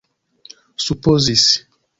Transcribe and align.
supozis 0.87 1.45